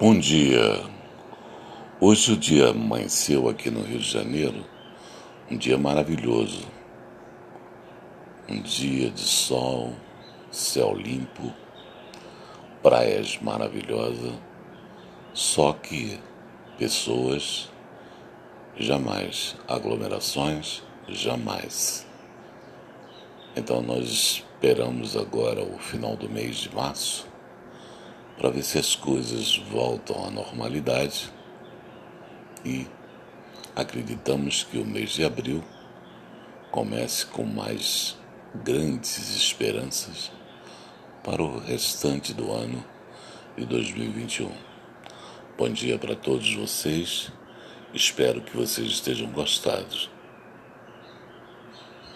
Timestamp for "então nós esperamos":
23.54-25.14